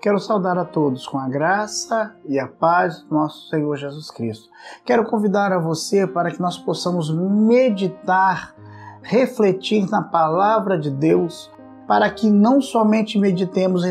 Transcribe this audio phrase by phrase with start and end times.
[0.00, 4.48] Quero saudar a todos com a graça e a paz do nosso Senhor Jesus Cristo.
[4.84, 8.54] Quero convidar a você para que nós possamos meditar,
[9.02, 11.50] refletir na palavra de Deus
[11.88, 13.82] para que não somente meditemos,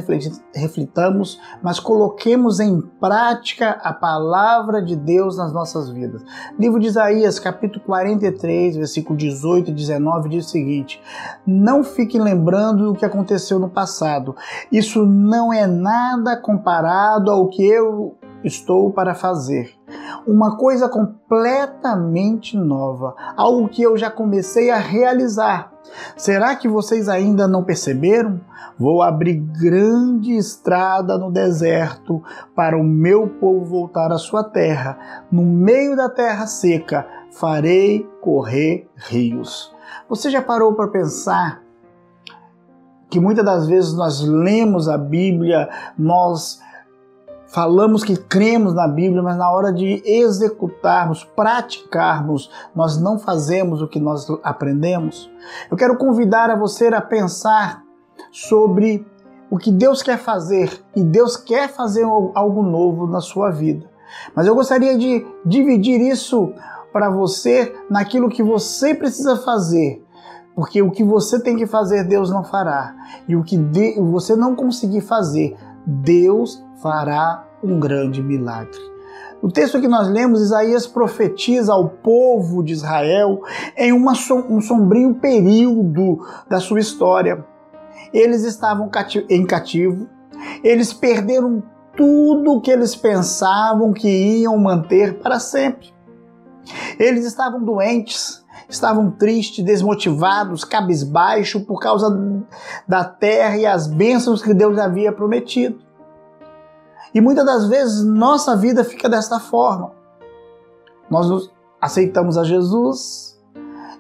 [0.54, 6.24] reflitamos, mas coloquemos em prática a palavra de Deus nas nossas vidas.
[6.60, 11.02] Livro de Isaías, capítulo 43, versículo 18 e 19 diz o seguinte:
[11.44, 14.36] Não fiquem lembrando do que aconteceu no passado.
[14.72, 19.74] Isso não é nada comparado ao que eu estou para fazer.
[20.26, 25.78] Uma coisa completamente nova, algo que eu já comecei a realizar
[26.16, 28.40] Será que vocês ainda não perceberam?
[28.78, 32.22] Vou abrir grande estrada no deserto
[32.56, 35.26] para o meu povo voltar à sua terra.
[35.32, 39.74] No meio da terra seca farei correr rios.
[40.10, 41.64] Você já parou para pensar
[43.10, 46.60] que muitas das vezes nós lemos a Bíblia, nós
[47.48, 53.88] falamos que cremos na Bíblia, mas na hora de executarmos, praticarmos, nós não fazemos o
[53.88, 55.32] que nós aprendemos.
[55.70, 57.84] Eu quero convidar a você a pensar
[58.32, 59.06] sobre
[59.50, 63.90] o que Deus quer fazer e Deus quer fazer algo novo na sua vida.
[64.36, 66.54] Mas eu gostaria de dividir isso
[66.92, 70.04] para você naquilo que você precisa fazer.
[70.56, 72.96] Porque o que você tem que fazer, Deus não fará.
[73.28, 73.58] E o que
[74.00, 78.80] você não conseguir fazer, Deus fará um grande milagre.
[79.42, 83.42] O texto que nós lemos, Isaías profetiza ao povo de Israel
[83.78, 84.14] em uma,
[84.50, 86.20] um sombrio período
[86.50, 87.46] da sua história.
[88.12, 88.90] Eles estavam
[89.30, 90.08] em cativo,
[90.64, 91.62] eles perderam
[91.96, 95.94] tudo o que eles pensavam que iam manter para sempre.
[97.00, 102.10] Eles estavam doentes, estavam tristes, desmotivados, cabisbaixo por causa
[102.88, 105.87] da terra e as bênçãos que Deus havia prometido.
[107.18, 109.92] E muitas das vezes nossa vida fica desta forma.
[111.10, 111.50] Nós
[111.82, 113.36] aceitamos a Jesus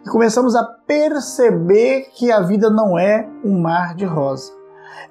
[0.05, 4.51] e começamos a perceber que a vida não é um mar de rosa.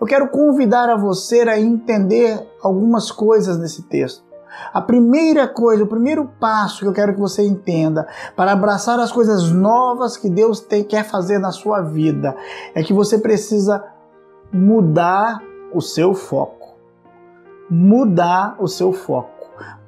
[0.00, 4.24] Eu quero convidar a você a entender algumas coisas nesse texto.
[4.72, 9.10] A primeira coisa, o primeiro passo que eu quero que você entenda para abraçar as
[9.10, 12.36] coisas novas que Deus tem, quer fazer na sua vida
[12.72, 13.84] é que você precisa
[14.52, 15.42] mudar
[15.74, 16.65] o seu foco
[17.70, 19.30] mudar o seu foco.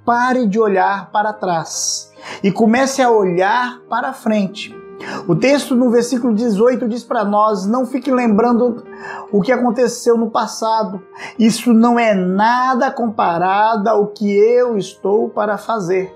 [0.04, 2.12] Pare de olhar para trás
[2.42, 4.74] e comece a olhar para frente.
[5.28, 8.84] O texto no versículo 18 diz para nós: não fique lembrando
[9.30, 11.02] o que aconteceu no passado.
[11.38, 16.14] Isso não é nada comparado ao que eu estou para fazer.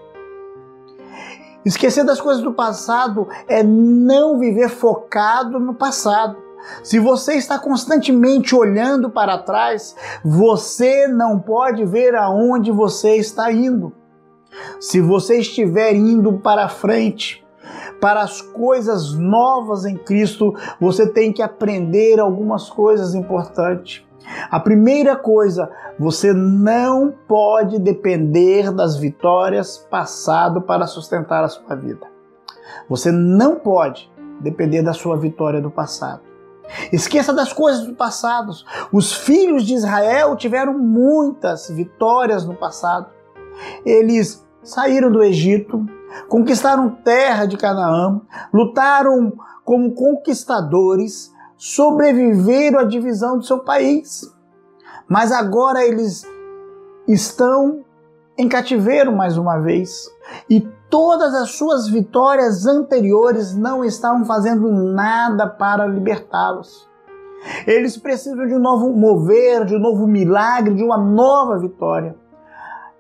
[1.65, 6.37] Esquecer das coisas do passado é não viver focado no passado.
[6.83, 13.93] Se você está constantemente olhando para trás, você não pode ver aonde você está indo.
[14.81, 17.45] Se você estiver indo para frente,
[18.01, 24.05] para as coisas novas em Cristo, você tem que aprender algumas coisas importantes.
[24.51, 32.07] A primeira coisa, você não pode depender das vitórias passado para sustentar a sua vida.
[32.89, 36.32] Você não pode depender da sua vitória do passado.
[36.93, 38.53] Esqueça das coisas do passado.
[38.93, 43.11] Os filhos de Israel tiveram muitas vitórias no passado.
[43.85, 45.85] Eles saíram do Egito,
[46.29, 48.21] conquistaram terra de Canaã,
[48.53, 49.33] lutaram
[49.65, 54.23] como conquistadores, sobreviveram à divisão do seu país.
[55.09, 56.25] Mas agora eles
[57.07, 57.85] estão
[58.43, 60.11] em cativeiro mais uma vez
[60.51, 60.61] e
[60.91, 66.89] todas as suas vitórias anteriores não estavam fazendo nada para libertá-los.
[67.65, 72.17] Eles precisam de um novo mover, de um novo milagre, de uma nova vitória.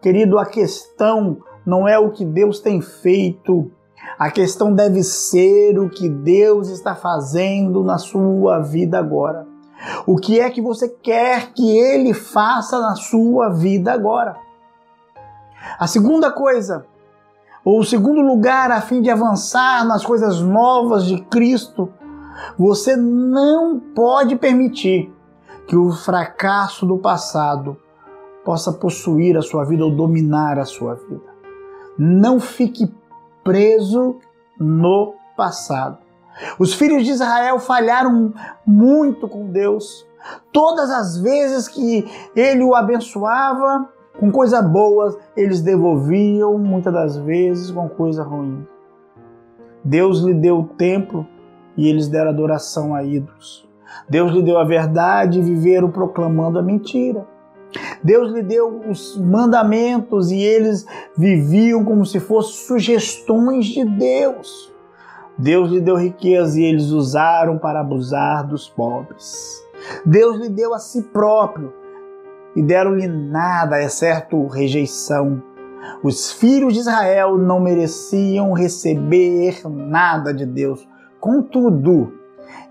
[0.00, 3.68] Querido, a questão não é o que Deus tem feito,
[4.16, 9.44] a questão deve ser o que Deus está fazendo na sua vida agora.
[10.06, 14.36] O que é que você quer que Ele faça na sua vida agora?
[15.78, 16.86] A segunda coisa
[17.64, 21.92] ou o segundo lugar, a fim de avançar nas coisas novas de Cristo,
[22.58, 25.12] você não pode permitir
[25.66, 27.76] que o fracasso do passado
[28.44, 31.32] possa possuir a sua vida ou dominar a sua vida.
[31.96, 32.92] Não fique
[33.44, 34.16] preso
[34.58, 35.98] no passado.
[36.58, 38.32] Os filhos de Israel falharam
[38.66, 40.06] muito com Deus.
[40.52, 42.04] Todas as vezes que
[42.34, 43.88] ele o abençoava,
[44.18, 48.66] com coisa boa, eles devolviam muitas das vezes com coisa ruim.
[49.84, 51.26] Deus lhe deu o templo
[51.76, 53.68] e eles deram adoração a ídolos.
[54.08, 57.26] Deus lhe deu a verdade e viveram proclamando a mentira.
[58.04, 60.86] Deus lhe deu os mandamentos e eles
[61.16, 64.70] viviam como se fossem sugestões de Deus.
[65.38, 69.62] Deus lhe deu riqueza e eles usaram para abusar dos pobres.
[70.04, 71.72] Deus lhe deu a si próprio
[72.54, 75.42] e deram-lhe nada, exceto rejeição.
[76.02, 80.86] Os filhos de Israel não mereciam receber nada de Deus.
[81.20, 82.12] Contudo,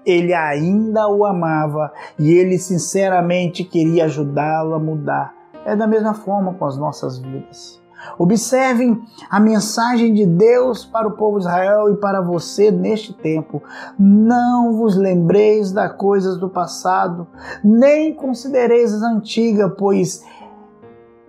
[0.06, 5.33] ele ainda o amava e ele sinceramente queria ajudá-lo a mudar.
[5.66, 7.81] É da mesma forma com as nossas vidas.
[8.18, 13.62] Observem a mensagem de Deus para o povo de Israel e para você neste tempo.
[13.98, 17.27] Não vos lembreis das coisas do passado,
[17.63, 20.25] nem considereis as antigas, pois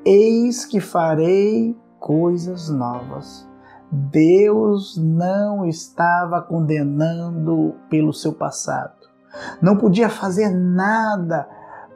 [0.05, 3.49] eis que farei coisas novas.
[3.91, 9.03] Deus não estava condenando pelo seu passado.
[9.61, 11.47] Não podia fazer nada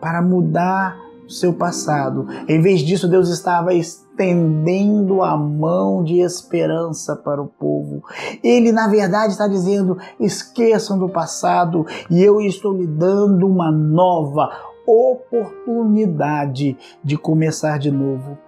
[0.00, 2.26] para mudar seu passado.
[2.49, 8.02] Em vez disso, Deus estava estendendo a mão de esperança para o povo.
[8.43, 14.50] Ele, na verdade, está dizendo: esqueçam do passado e eu estou lhe dando uma nova
[14.87, 18.38] oportunidade de começar de novo.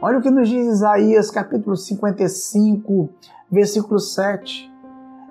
[0.00, 3.10] Olha o que nos diz Isaías capítulo 55,
[3.50, 4.70] versículo 7.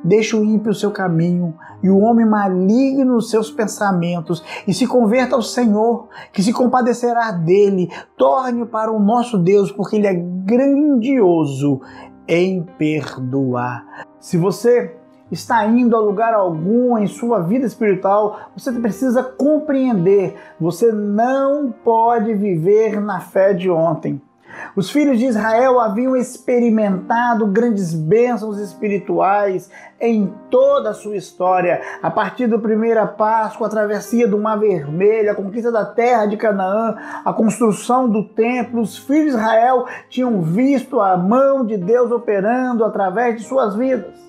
[0.03, 1.53] Deixa o ímpio o seu caminho
[1.83, 7.31] e o homem maligno os seus pensamentos, e se converta ao Senhor, que se compadecerá
[7.31, 7.89] dele.
[8.17, 11.81] Torne para o nosso Deus, porque ele é grandioso
[12.27, 14.05] em perdoar.
[14.19, 14.95] Se você
[15.31, 22.33] está indo a lugar algum em sua vida espiritual, você precisa compreender: você não pode
[22.33, 24.21] viver na fé de ontem.
[24.75, 29.69] Os filhos de Israel haviam experimentado grandes bênçãos espirituais
[29.99, 35.31] em toda a sua história, a partir da primeira Páscoa, a travessia do Mar Vermelho,
[35.31, 38.81] a conquista da terra de Canaã, a construção do templo.
[38.81, 44.28] Os filhos de Israel tinham visto a mão de Deus operando através de suas vidas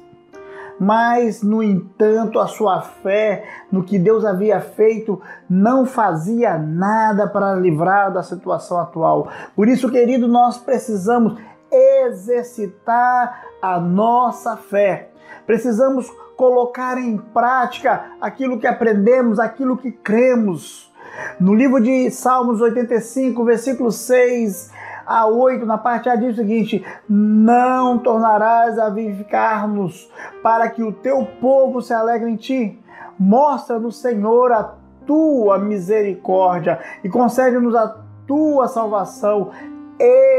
[0.80, 7.52] mas, no entanto, a sua fé no que Deus havia feito não fazia nada para
[7.54, 9.28] livrar da situação atual.
[9.54, 11.38] Por isso, querido, nós precisamos
[11.70, 15.10] exercitar a nossa fé.
[15.44, 20.90] Precisamos colocar em prática aquilo que aprendemos, aquilo que cremos.
[21.38, 24.70] No livro de Salmos 85, versículo 6,
[25.10, 30.08] a 8, na parte A, diz o seguinte: Não tornarás a vivificar-nos,
[30.40, 32.78] para que o teu povo se alegre em ti.
[33.18, 34.74] Mostra no Senhor a
[35.04, 39.50] tua misericórdia e concede-nos a tua salvação.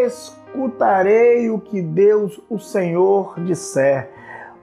[0.06, 4.10] Escutarei o que Deus, o Senhor, disser.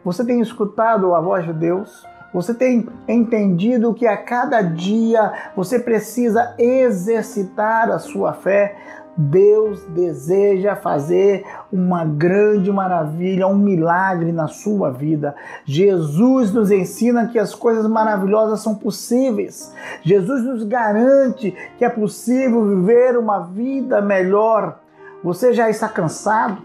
[0.02, 2.06] Você tem escutado a voz de Deus?
[2.32, 8.76] Você tem entendido que a cada dia você precisa exercitar a sua fé?
[9.20, 15.34] Deus deseja fazer uma grande maravilha, um milagre na sua vida.
[15.64, 19.74] Jesus nos ensina que as coisas maravilhosas são possíveis.
[20.02, 24.78] Jesus nos garante que é possível viver uma vida melhor.
[25.24, 26.62] Você já está cansado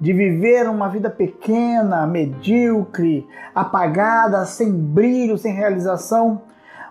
[0.00, 6.42] de viver uma vida pequena, medíocre, apagada, sem brilho, sem realização?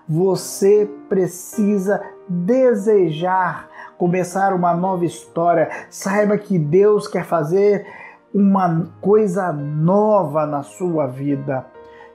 [0.09, 3.68] Você precisa desejar
[3.99, 5.69] começar uma nova história.
[5.89, 7.85] Saiba que Deus quer fazer
[8.33, 11.65] uma coisa nova na sua vida.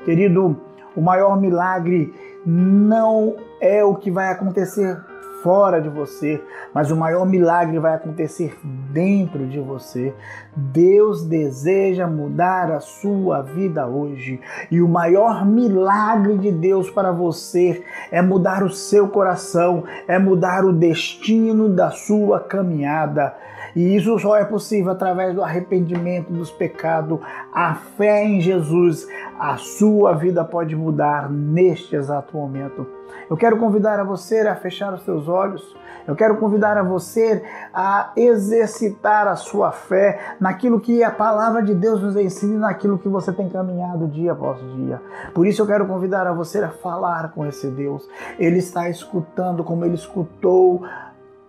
[0.05, 0.57] Querido,
[0.97, 2.13] o maior milagre
[2.47, 4.99] não é o que vai acontecer
[5.45, 8.59] fora de você, mas o maior milagre vai acontecer
[8.91, 10.15] dentro de você.
[10.57, 17.85] Deus deseja mudar a sua vida hoje, e o maior milagre de Deus para você
[18.11, 23.37] é mudar o seu coração, é mudar o destino da sua caminhada.
[23.77, 27.19] E isso só é possível através do arrependimento dos pecados,
[27.53, 29.07] a fé em Jesus.
[29.39, 33.04] A sua vida pode mudar neste exato momento.
[33.29, 35.75] Eu quero convidar a você a fechar os seus olhos.
[36.07, 41.75] Eu quero convidar a você a exercitar a sua fé naquilo que a palavra de
[41.75, 45.01] Deus nos ensina, naquilo que você tem caminhado dia após dia.
[45.33, 48.07] Por isso eu quero convidar a você a falar com esse Deus.
[48.39, 50.83] Ele está escutando como ele escutou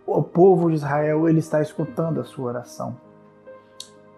[0.06, 2.96] o povo de Israel, ele está escutando a sua oração.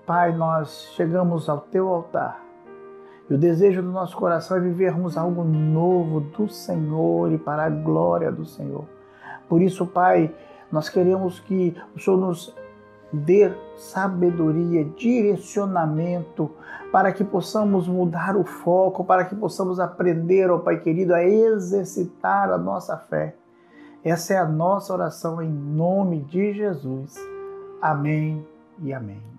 [0.06, 2.47] Pai, nós chegamos ao teu altar
[3.30, 7.70] e o desejo do nosso coração é vivermos algo novo do Senhor e para a
[7.70, 8.86] glória do Senhor.
[9.50, 10.34] Por isso, Pai,
[10.72, 12.56] nós queremos que o Senhor nos
[13.12, 16.52] dê sabedoria, direcionamento,
[16.92, 22.50] para que possamos mudar o foco, para que possamos aprender, ó Pai querido, a exercitar
[22.50, 23.36] a nossa fé
[24.04, 27.16] Essa é a nossa oração em nome de Jesus.
[27.82, 28.46] Amém
[28.80, 29.37] e amém.